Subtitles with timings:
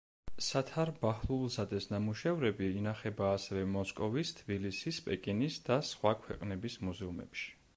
[0.43, 7.47] სათარ ბაჰლულზადეს ნამუშევრები ინახება ასევე მოსკოვის, თბილისის, პეკინის და სხვა ქვეყნების მუზეუმებში.